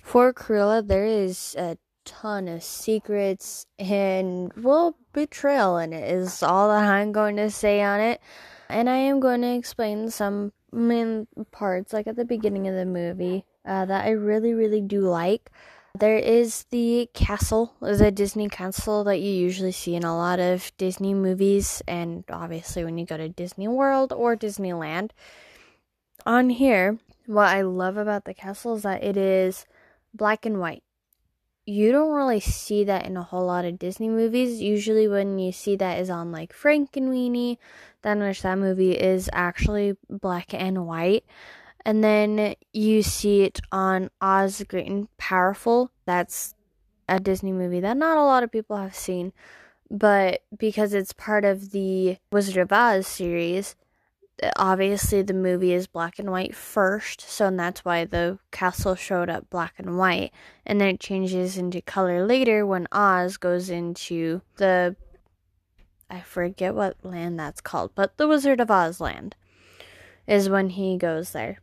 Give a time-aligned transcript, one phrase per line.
[0.00, 1.76] For Cruella, there is a
[2.06, 7.82] ton of secrets and, well, betrayal in it, is all that I'm going to say
[7.82, 8.22] on it.
[8.70, 12.86] And I am going to explain some main parts, like at the beginning of the
[12.86, 15.50] movie, uh, that I really, really do like.
[15.98, 20.70] There is the castle, the Disney castle that you usually see in a lot of
[20.78, 25.10] Disney movies, and obviously when you go to Disney World or Disneyland.
[26.26, 29.64] On here, what I love about the castle is that it is
[30.12, 30.82] black and white
[31.66, 34.62] you don't really see that in a whole lot of Disney movies.
[34.62, 37.58] Usually, when you see that is on like Frankenweenie,
[38.02, 41.24] then which that movie is actually black and white.
[41.84, 45.90] And then you see it on Oz Great and Powerful.
[46.04, 46.54] That's
[47.08, 49.32] a Disney movie that not a lot of people have seen,
[49.90, 53.76] but because it's part of the Wizard of Oz series,
[54.56, 59.48] obviously the movie is black and white first, so that's why the castle showed up
[59.50, 60.32] black and white,
[60.64, 64.96] and then it changes into color later when Oz goes into the
[66.08, 69.34] I forget what land that's called, but the Wizard of Oz land
[70.26, 71.60] is when he goes there.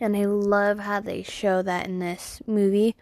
[0.00, 2.94] And I love how they show that in this movie.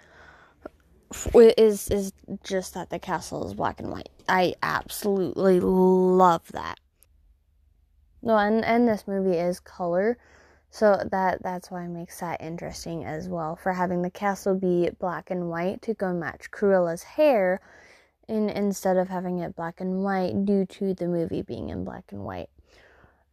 [1.34, 4.08] Is is just that the castle is black and white.
[4.28, 6.80] I absolutely love that.
[8.26, 10.18] No, and and this movie is color,
[10.68, 13.54] so that that's why it makes that interesting as well.
[13.54, 17.60] For having the castle be black and white to go match Cruella's hair,
[18.26, 22.10] in instead of having it black and white due to the movie being in black
[22.10, 22.48] and white.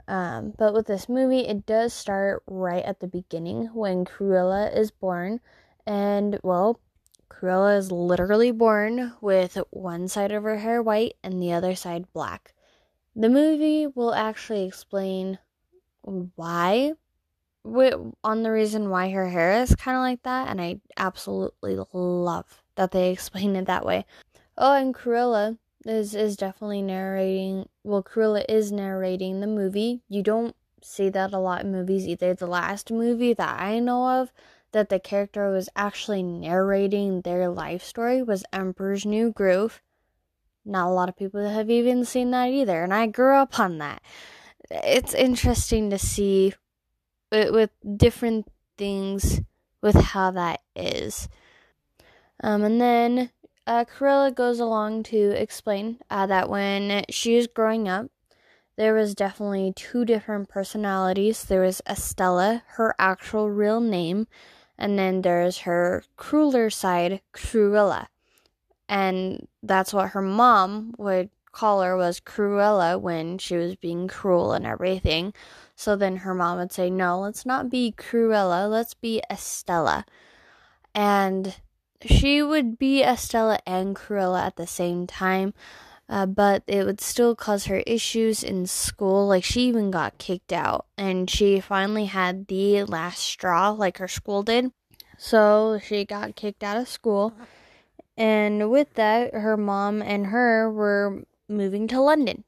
[0.08, 4.92] Um, but with this movie, it does start right at the beginning when Cruella is
[4.92, 5.39] born,
[5.87, 6.80] and well,
[7.31, 12.05] Cruella is literally born with one side of her hair white and the other side
[12.14, 12.54] black.
[13.15, 15.39] The movie will actually explain
[16.01, 16.93] why
[18.23, 22.63] on the reason why her hair is kind of like that, and I absolutely love
[22.75, 24.05] that they explain it that way.
[24.57, 27.69] Oh, and Cruella is is definitely narrating.
[27.83, 30.01] Well, Cruella is narrating the movie.
[30.09, 32.33] You don't see that a lot in movies either.
[32.33, 34.33] The last movie that I know of
[34.71, 39.81] that the character was actually narrating their life story was Emperor's New Groove.
[40.65, 43.79] Not a lot of people have even seen that either, and I grew up on
[43.79, 44.01] that.
[44.71, 46.53] It's interesting to see
[47.31, 48.47] with different
[48.77, 49.41] things
[49.81, 51.27] with how that is.
[52.41, 53.31] Um, and then
[53.67, 58.07] uh, Cruella goes along to explain uh, that when she was growing up,
[58.75, 61.43] there was definitely two different personalities.
[61.43, 64.27] There was Estella, her actual real name,
[64.77, 68.07] and then there's her crueler side, Cruella
[68.89, 74.54] and that's what her mom would call her was Cruella when she was being cruel
[74.54, 75.33] and everything.
[75.76, 80.05] So then her mom would say, "No, let's not be Cruella, let's be Estella."
[80.93, 81.55] And
[82.05, 85.54] she would be Estella and Cruella at the same time.
[86.10, 89.26] Uh, but it would still cause her issues in school.
[89.26, 94.10] Like, she even got kicked out, and she finally had the last straw, like her
[94.10, 94.72] school did.
[95.17, 97.33] So she got kicked out of school
[98.17, 102.43] and with that, her mom and her were moving to London.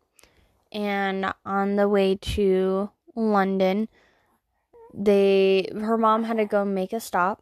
[0.71, 3.87] And on the way to London,
[4.93, 7.41] they her mom had to go make a stop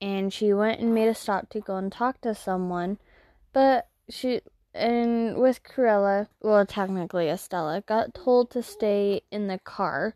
[0.00, 2.98] and she went and made a stop to go and talk to someone.
[3.52, 4.40] But she
[4.74, 10.14] and with Cruella, well technically Estella, got told to stay in the car.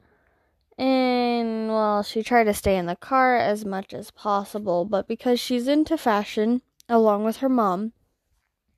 [0.76, 5.40] And well, she tried to stay in the car as much as possible, but because
[5.40, 7.92] she's into fashion, along with her mom.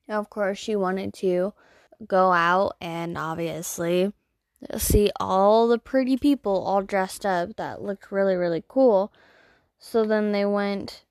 [0.08, 1.52] Of course, she wanted to
[2.06, 4.12] go out and obviously
[4.76, 9.12] see all the pretty people all dressed up that looked really, really cool.
[9.78, 11.04] So then they went,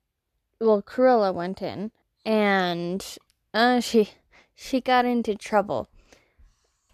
[0.60, 1.92] well, Cruella went in
[2.24, 3.04] and
[3.54, 4.10] uh, she
[4.54, 5.88] she got into trouble.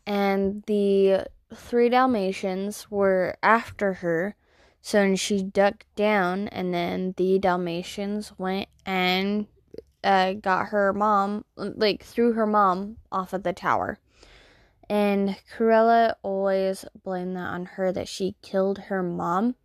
[0.07, 4.37] And the three Dalmatians were after her.
[4.83, 9.47] So she ducked down, and then the Dalmatians went and
[10.05, 13.99] uh, got her mom, like, threw her mom off of the tower.
[14.89, 19.57] And Cruella always blamed that on her that she killed her mom.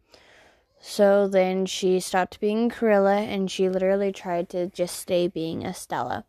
[0.80, 6.24] So then she stopped being Cruella and she literally tried to just stay being Estella.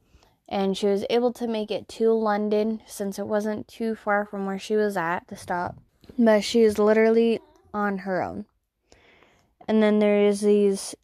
[0.48, 4.46] And she was able to make it to London since it wasn't too far from
[4.46, 5.76] where she was at to stop.
[6.18, 7.38] But she is literally
[7.72, 8.46] on her own.
[9.68, 10.96] And then there's these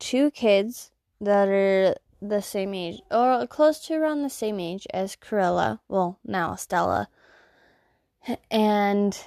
[0.00, 5.16] two kids that are the same age or close to around the same age as
[5.16, 5.80] Cruella.
[5.88, 7.08] Well, now Stella.
[8.50, 9.18] And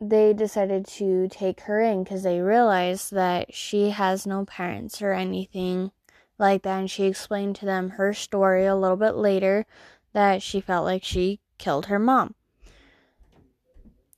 [0.00, 5.12] they decided to take her in because they realized that she has no parents or
[5.12, 5.92] anything
[6.38, 6.78] like that.
[6.78, 9.66] And she explained to them her story a little bit later
[10.12, 12.34] that she felt like she killed her mom.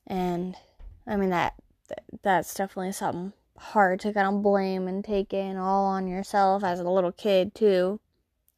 [0.06, 0.56] And
[1.06, 1.54] I mean that
[2.22, 6.80] that's definitely something hard to kind of blame and take in all on yourself as
[6.80, 8.00] a little kid too.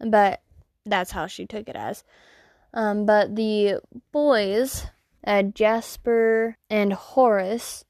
[0.00, 0.42] But
[0.84, 2.04] that's how she took it as.
[2.72, 3.80] Um, but the
[4.12, 4.86] boys
[5.26, 7.84] uh, Jasper and Horace.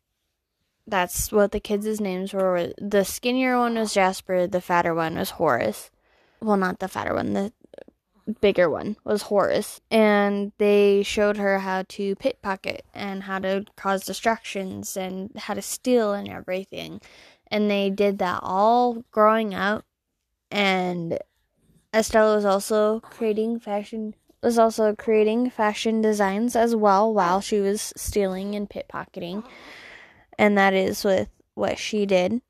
[0.87, 2.73] That's what the kids' names were.
[2.79, 5.91] The skinnier one was Jasper, the fatter one was Horace.
[6.41, 7.53] Well, not the fatter one, the
[8.41, 9.81] bigger one was Horace.
[9.91, 15.63] And they showed her how to pickpocket and how to cause distractions and how to
[15.63, 17.01] steal and everything.
[17.49, 19.85] And they did that all growing up.
[20.51, 21.19] And
[21.95, 27.95] Estella was also creating fashion was also creating fashion designs as well while she was
[27.97, 29.43] stealing and pickpocketing.
[30.39, 32.43] And that is with what she did.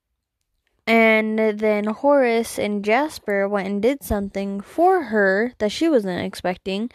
[0.86, 6.90] And then Horace and Jasper went and did something for her that she wasn't expecting.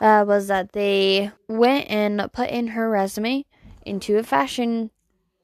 [0.00, 3.44] Uh, was that they went and put in her resume
[3.84, 4.90] into a fashion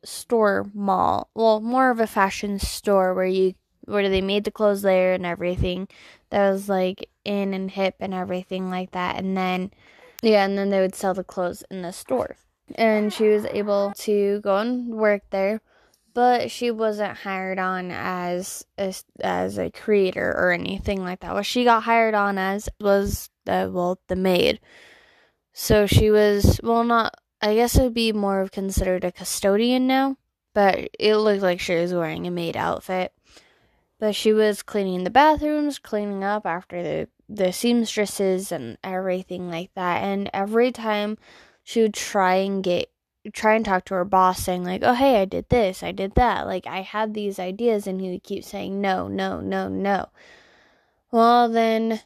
[0.04, 1.28] store mall.
[1.34, 3.54] Well, more of a fashion store where you
[3.86, 5.88] where they made the clothes there and everything
[6.30, 9.16] that was like in and hip and everything like that.
[9.16, 9.72] And then,
[10.22, 12.36] yeah, and then they would sell the clothes in the store.
[12.76, 15.60] And she was able to go and work there,
[16.14, 21.34] but she wasn't hired on as a, as a creator or anything like that.
[21.34, 24.60] What she got hired on as was the well the maid.
[25.52, 29.86] So she was well not I guess it would be more of considered a custodian
[29.86, 30.16] now,
[30.54, 33.12] but it looked like she was wearing a maid outfit.
[33.98, 39.70] But she was cleaning the bathrooms, cleaning up after the the seamstresses and everything like
[39.74, 40.02] that.
[40.02, 41.18] And every time
[41.62, 42.90] she would try and get
[43.32, 46.14] try and talk to her boss saying like, "Oh, hey, I did this, I did
[46.14, 50.08] that." Like I had these ideas and he would keep saying no, no, no, no.
[51.10, 52.00] Well, then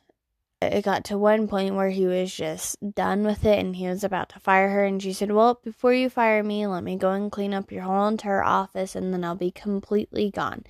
[0.61, 4.03] it got to one point where he was just done with it and he was
[4.05, 7.13] about to fire her and she said, "Well, before you fire me, let me go
[7.13, 10.65] and clean up your whole entire office and then I'll be completely gone."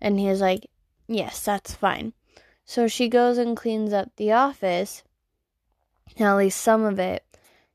[0.00, 0.66] And he was like,
[1.08, 2.12] Yes, that's fine.
[2.66, 5.02] So she goes and cleans up the office,
[6.18, 7.24] at least some of it.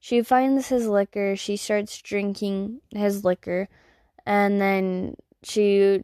[0.03, 1.37] She finds his liquor.
[1.37, 3.69] She starts drinking his liquor.
[4.25, 6.03] And then she,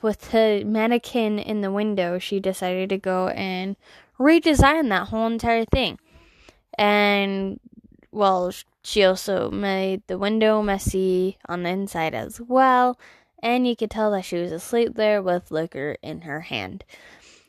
[0.00, 3.76] with the mannequin in the window, she decided to go and
[4.18, 5.98] redesign that whole entire thing.
[6.78, 7.60] And,
[8.10, 12.98] well, she also made the window messy on the inside as well
[13.42, 16.84] and you could tell that she was asleep there with liquor in her hand.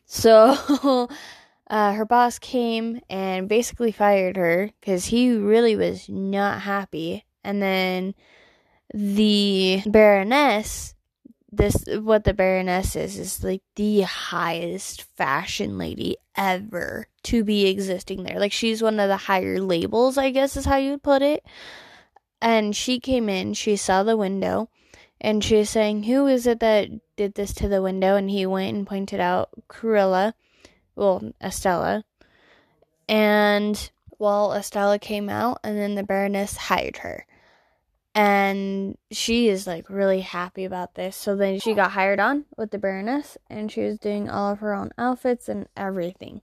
[0.06, 1.10] So
[1.72, 7.26] uh, her boss came and basically fired her because he really was not happy.
[7.46, 8.14] And then
[8.94, 10.94] the Baroness,
[11.50, 18.24] this what the Baroness is, is like the highest fashion lady ever to be existing
[18.24, 18.38] there.
[18.38, 21.46] Like she's one of the higher labels, I guess is how you would put it.
[22.42, 24.70] And she came in, she saw the window
[25.22, 28.18] and she was saying, Who is it that did this to the window?
[28.18, 30.34] And he went and pointed out Cruella,
[31.02, 32.06] well, Estella.
[33.10, 37.26] And well, Estella came out, and then the Baroness hired her.
[38.14, 41.16] And she is like really happy about this.
[41.16, 44.60] So then she got hired on with the Baroness, and she was doing all of
[44.60, 46.42] her own outfits and everything.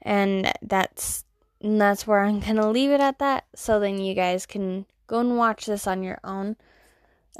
[0.00, 1.24] And that's
[1.60, 3.44] and that's where I'm gonna leave it at that.
[3.54, 6.56] So then you guys can go and watch this on your own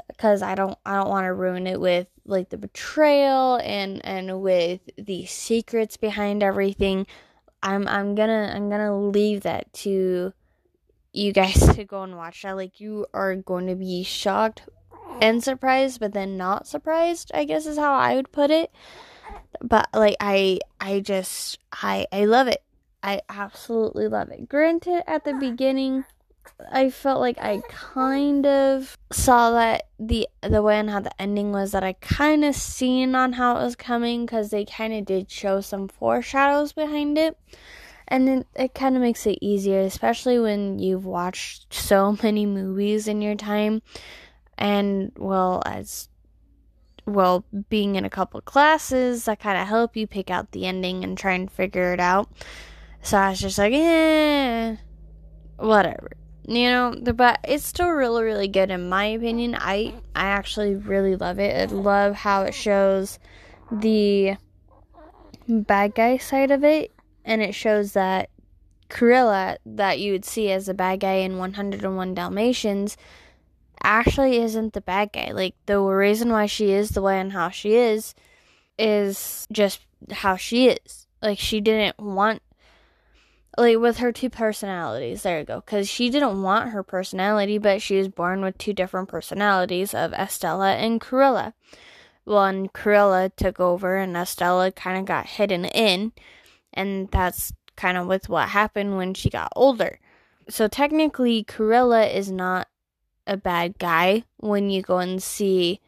[0.07, 4.41] because I don't I don't want to ruin it with like the betrayal and and
[4.41, 7.05] with the secrets behind everything.
[7.61, 10.33] I'm I'm gonna I'm gonna leave that to
[11.13, 12.55] you guys to go and watch that.
[12.55, 14.63] Like you are going to be shocked
[15.21, 17.31] and surprised, but then not surprised.
[17.33, 18.71] I guess is how I would put it.
[19.61, 22.63] But like I I just I I love it.
[23.03, 24.47] I absolutely love it.
[24.47, 26.05] Granted, at the beginning
[26.71, 31.51] I felt like I kind of saw that the the way and how the ending
[31.51, 35.05] was that I kind of seen on how it was coming because they kind of
[35.05, 37.37] did show some foreshadows behind it,
[38.07, 43.07] and then it kind of makes it easier, especially when you've watched so many movies
[43.07, 43.81] in your time,
[44.57, 46.09] and well as
[47.05, 51.03] well, being in a couple classes that kind of help you pick out the ending
[51.03, 52.29] and try and figure it out.
[53.01, 54.75] So I was just like, eh,
[55.57, 56.11] whatever.
[56.51, 59.55] You know, but it's still really, really good in my opinion.
[59.55, 61.55] I I actually really love it.
[61.55, 63.19] I love how it shows
[63.71, 64.35] the
[65.47, 66.91] bad guy side of it,
[67.23, 68.31] and it shows that
[68.89, 72.97] Cruella that you would see as a bad guy in 101 Dalmatians
[73.81, 75.31] actually isn't the bad guy.
[75.31, 78.13] Like the reason why she is the way and how she is
[78.77, 79.79] is just
[80.11, 81.07] how she is.
[81.21, 82.41] Like she didn't want
[83.57, 85.23] like with her two personalities.
[85.23, 85.61] There you go.
[85.61, 90.13] Cuz she didn't want her personality, but she was born with two different personalities of
[90.13, 91.53] Estella and Cruella.
[92.25, 96.13] Well, and Cruella took over and Estella kind of got hidden in,
[96.73, 99.99] and that's kind of with what happened when she got older.
[100.49, 102.67] So technically Cruella is not
[103.25, 105.79] a bad guy when you go and see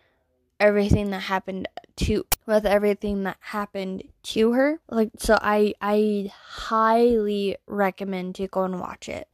[0.60, 4.80] everything that happened to with everything that happened to her.
[4.90, 9.28] Like so i i highly recommend to go and watch it.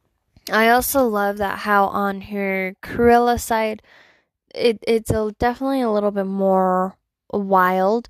[0.52, 3.82] I also love that how on her Cruella side
[4.54, 6.96] it it's a, definitely a little bit more
[7.32, 8.08] wild.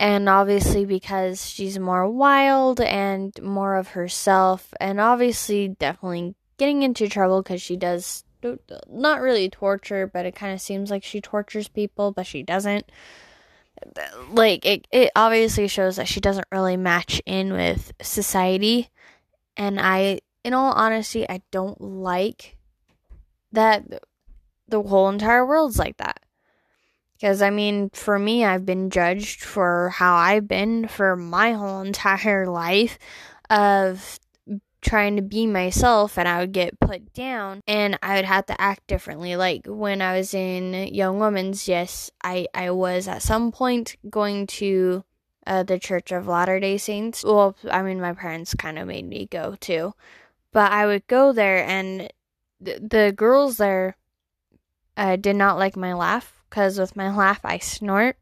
[0.00, 7.08] And obviously because she's more wild and more of herself and obviously definitely getting into
[7.08, 8.24] trouble because she does
[8.88, 12.90] not really torture, but it kind of seems like she tortures people, but she doesn't.
[14.30, 18.88] Like it, it obviously shows that she doesn't really match in with society,
[19.56, 22.56] and I, in all honesty, I don't like
[23.52, 23.84] that
[24.68, 26.20] the whole entire world's like that.
[27.14, 31.80] Because, I mean, for me, I've been judged for how I've been for my whole
[31.82, 32.98] entire life
[33.50, 34.18] of
[34.84, 38.60] trying to be myself and I would get put down and I would have to
[38.60, 39.34] act differently.
[39.34, 44.46] Like when I was in Young Women's, yes, I, I was at some point going
[44.46, 45.04] to
[45.46, 47.24] uh, the Church of Latter day Saints.
[47.24, 49.94] Well, I mean, my parents kind of made me go too.
[50.52, 52.12] But I would go there and
[52.64, 53.96] th- the girls there
[54.96, 58.16] uh, did not like my laugh because with my laugh I snort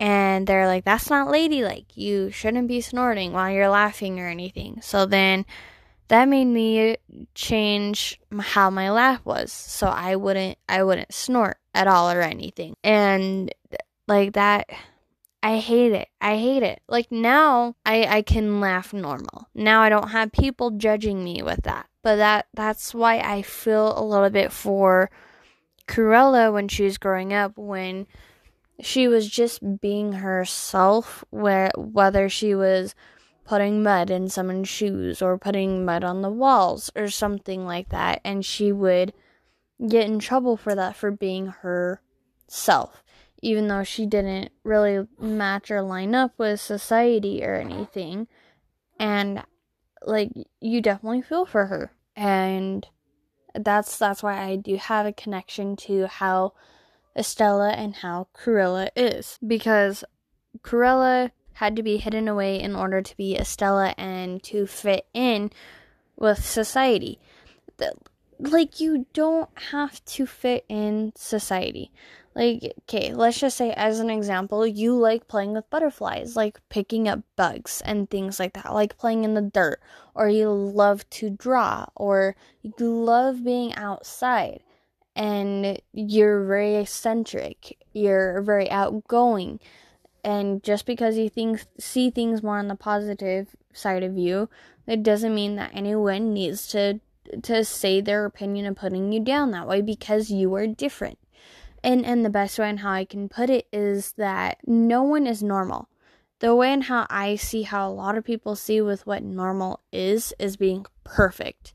[0.00, 1.96] and they're like that's not ladylike.
[1.96, 4.80] You shouldn't be snorting while you're laughing or anything.
[4.82, 5.44] So then
[6.08, 6.96] that made me
[7.34, 9.52] change how my laugh was.
[9.52, 12.74] So i wouldn't i wouldn't snort at all or anything.
[12.82, 13.54] And
[14.08, 14.70] like that
[15.42, 16.08] i hate it.
[16.20, 16.80] I hate it.
[16.88, 19.48] Like now i i can laugh normal.
[19.54, 21.88] Now i don't have people judging me with that.
[22.02, 25.10] But that that's why i feel a little bit for
[25.86, 28.06] Cruella when she was growing up when
[28.82, 32.94] she was just being herself where whether she was
[33.44, 38.20] putting mud in someone's shoes or putting mud on the walls or something like that.
[38.24, 39.12] And she would
[39.88, 43.02] get in trouble for that for being herself
[43.42, 48.26] even though she didn't really match or line up with society or anything.
[48.98, 49.42] And
[50.02, 51.92] like you definitely feel for her.
[52.16, 52.86] And
[53.54, 56.52] that's that's why I do have a connection to how
[57.16, 59.38] Estella and how Cruella is.
[59.46, 60.04] Because
[60.62, 65.50] Cruella had to be hidden away in order to be Estella and to fit in
[66.16, 67.18] with society.
[68.38, 71.90] Like, you don't have to fit in society.
[72.34, 77.08] Like, okay, let's just say, as an example, you like playing with butterflies, like picking
[77.08, 79.80] up bugs and things like that, like playing in the dirt,
[80.14, 84.62] or you love to draw, or you love being outside
[85.20, 89.60] and you're very eccentric, you're very outgoing,
[90.24, 94.48] and just because you think see things more on the positive side of you,
[94.86, 97.00] it doesn't mean that anyone needs to
[97.42, 101.18] to say their opinion of putting you down that way because you are different.
[101.84, 105.26] And and the best way and how I can put it is that no one
[105.26, 105.88] is normal.
[106.38, 109.80] The way and how I see how a lot of people see with what normal
[109.92, 111.74] is is being perfect.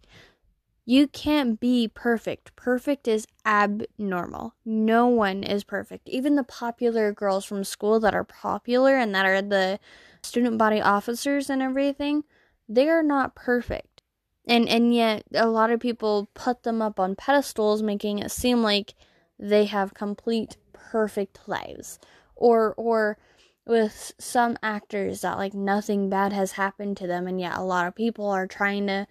[0.88, 2.56] You can't be perfect.
[2.56, 4.54] Perfect is abnormal.
[4.64, 6.08] No one is perfect.
[6.08, 9.80] Even the popular girls from school that are popular and that are the
[10.22, 12.24] student body officers and everything,
[12.70, 14.04] they are not perfect.
[14.48, 18.62] And and yet a lot of people put them up on pedestals making it seem
[18.62, 18.94] like
[19.40, 21.98] they have complete perfect lives.
[22.36, 23.18] Or or
[23.66, 27.88] with some actors that like nothing bad has happened to them and yet a lot
[27.88, 29.08] of people are trying to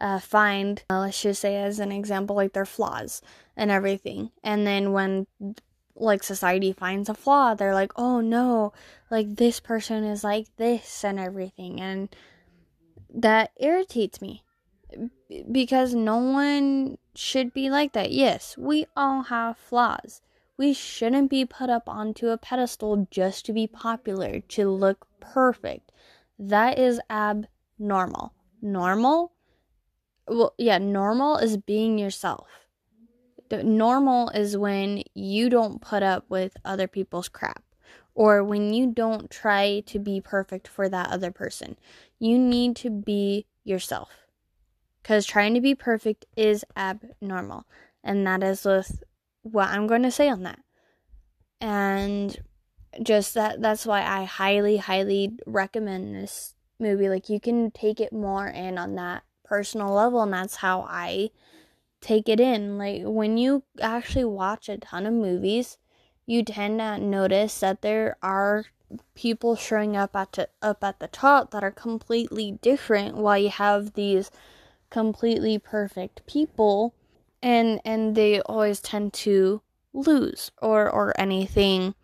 [0.00, 3.22] uh, find, uh, let's just say as an example, like their flaws
[3.56, 4.30] and everything.
[4.42, 5.26] And then when
[5.94, 8.72] like society finds a flaw, they're like, oh no,
[9.10, 11.80] like this person is like this and everything.
[11.80, 12.14] And
[13.14, 14.42] that irritates me
[15.50, 18.12] because no one should be like that.
[18.12, 20.20] Yes, we all have flaws.
[20.58, 25.92] We shouldn't be put up onto a pedestal just to be popular, to look perfect.
[26.38, 28.32] That is abnormal.
[28.62, 29.32] Normal?
[30.28, 32.48] Well, yeah, normal is being yourself.
[33.48, 37.62] The normal is when you don't put up with other people's crap
[38.14, 41.76] or when you don't try to be perfect for that other person.
[42.18, 44.10] You need to be yourself.
[45.02, 47.66] Because trying to be perfect is abnormal.
[48.02, 49.04] And that is with
[49.42, 50.58] what I'm going to say on that.
[51.60, 52.36] And
[53.02, 57.08] just that that's why I highly, highly recommend this movie.
[57.08, 61.30] Like you can take it more in on that personal level, and that's how I
[62.00, 62.78] take it in.
[62.78, 65.78] Like when you actually watch a ton of movies,
[66.26, 68.66] you tend to notice that there are
[69.14, 73.48] people showing up at to, up at the top that are completely different while you
[73.50, 74.30] have these
[74.90, 76.94] completely perfect people
[77.42, 79.60] and and they always tend to
[79.92, 81.94] lose or or anything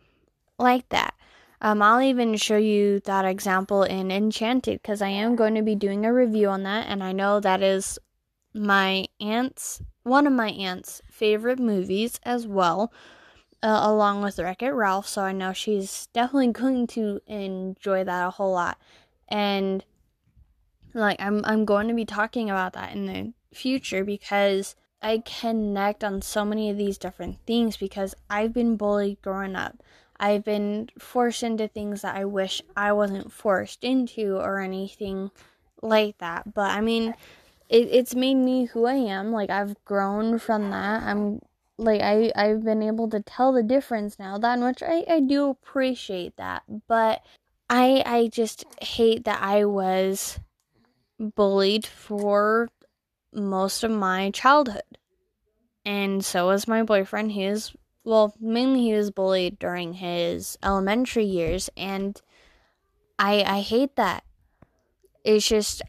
[0.59, 1.15] like that.
[1.65, 5.77] Um, I'll even show you that example in Enchanted because I am going to be
[5.77, 7.99] doing a review on that, and I know that is
[8.53, 12.93] my aunt's one of my aunt's favorite movies as well
[13.63, 18.27] uh, along with Wreck It Ralph, so I know she's definitely going to enjoy that
[18.27, 18.79] a whole lot.
[19.29, 19.85] And
[20.95, 26.05] like I'm I'm going to be talking about that in the future because I connect
[26.05, 29.83] on so many of these different things because I've been bullied growing up.
[30.23, 35.33] I've been forced into things that I wish I wasn't forced into or anything
[35.83, 36.55] like that.
[36.55, 37.15] But I mean,
[37.69, 39.33] it, it's made me who I am.
[39.33, 41.03] Like I've grown from that.
[41.03, 41.41] I'm
[41.77, 45.49] like I I've been able to tell the difference now that much I I do
[45.49, 47.23] appreciate that but
[47.69, 50.39] I I just hate that I was
[51.19, 52.69] bullied for
[53.33, 54.83] most of my childhood
[55.85, 57.75] and so was my boyfriend he was
[58.05, 62.21] well mainly he was bullied during his elementary years and
[63.19, 64.25] I I hate that.
[65.25, 65.83] It's just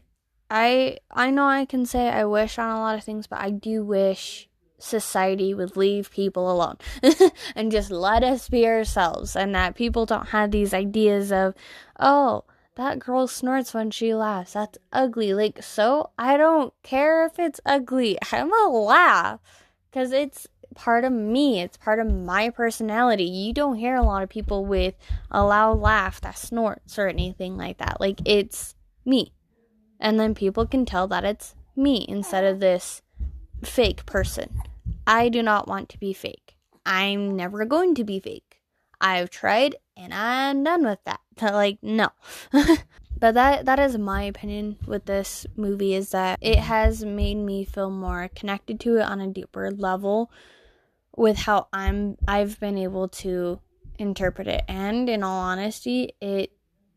[0.50, 3.50] I I know I can say I wish on a lot of things but I
[3.50, 4.48] do wish
[4.78, 6.76] society would leave people alone
[7.56, 11.54] and just let us be ourselves and that people don't have these ideas of
[11.98, 12.44] oh
[12.76, 14.52] that girl snorts when she laughs.
[14.54, 15.32] That's ugly.
[15.32, 18.18] Like so i don't care if it's ugly.
[18.32, 19.40] I'm gonna laugh
[19.90, 24.22] because it's part of me it's part of my personality you don't hear a lot
[24.22, 24.94] of people with
[25.30, 29.32] a loud laugh that snorts or anything like that like it's me
[30.00, 33.02] and then people can tell that it's me instead of this
[33.62, 34.60] fake person
[35.06, 36.56] I do not want to be fake.
[36.86, 38.60] I'm never going to be fake.
[39.00, 41.20] I've tried and I'm done with that.
[41.40, 42.10] Like, no.
[43.18, 47.64] but that that is my opinion with this movie is that it has made me
[47.64, 50.30] feel more connected to it on a deeper level
[51.16, 53.60] with how I'm I've been able to
[53.98, 54.64] interpret it.
[54.68, 56.52] And in all honesty, it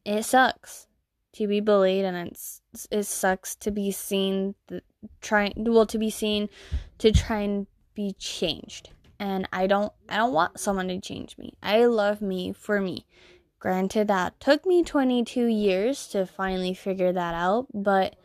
[0.06, 0.88] it sucks
[1.34, 4.56] to be bullied and it's it sucks to be seen
[5.22, 6.50] trying well to be seen
[6.98, 11.54] to try and be changed and I don't I don't want someone to change me.
[11.62, 13.06] I love me for me.
[13.60, 18.16] Granted that took me 22 years to finally figure that out, but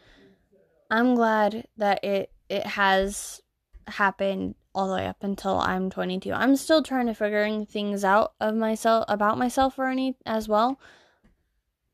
[0.90, 3.40] I'm glad that it it has
[3.86, 6.32] happened all the way up until I'm 22.
[6.32, 10.80] I'm still trying to figuring things out of myself about myself or any as well.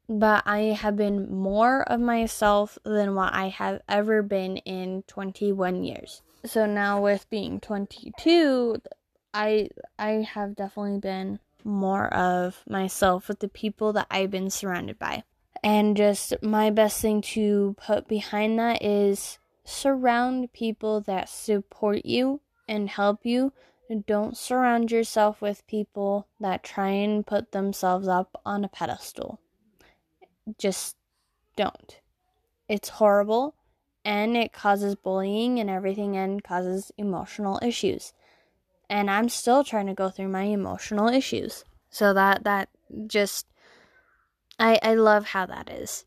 [0.08, 5.84] But I have been more of myself than what I have ever been in 21
[5.84, 8.80] years so now with being 22
[9.34, 14.98] i i have definitely been more of myself with the people that i've been surrounded
[14.98, 15.22] by
[15.62, 22.40] and just my best thing to put behind that is surround people that support you
[22.68, 23.52] and help you
[24.06, 29.40] don't surround yourself with people that try and put themselves up on a pedestal
[30.58, 30.96] just
[31.56, 32.00] don't
[32.68, 33.54] it's horrible
[34.04, 38.12] and it causes bullying and everything and causes emotional issues.
[38.88, 41.64] And I'm still trying to go through my emotional issues.
[41.90, 42.68] So that that
[43.06, 43.46] just
[44.58, 46.04] I I love how that is.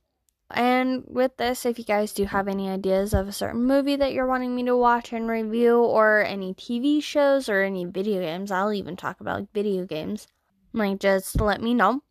[0.54, 4.14] And with this, if you guys do have any ideas of a certain movie that
[4.14, 8.52] you're wanting me to watch and review, or any TV shows or any video games,
[8.52, 10.28] I'll even talk about video games.
[10.74, 12.02] Like, just let me know.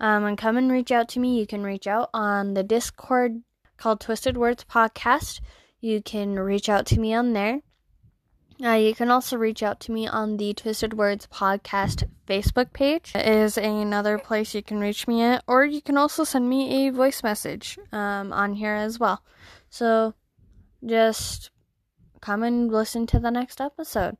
[0.00, 1.38] Um, and come and reach out to me.
[1.38, 3.42] You can reach out on the Discord
[3.76, 5.40] called Twisted Words Podcast.
[5.80, 7.60] You can reach out to me on there.
[8.62, 13.12] Uh, you can also reach out to me on the Twisted Words Podcast Facebook page.
[13.14, 16.86] It is another place you can reach me at, or you can also send me
[16.86, 19.22] a voice message um, on here as well.
[19.68, 20.14] So
[20.84, 21.50] just
[22.20, 24.16] come and listen to the next episode.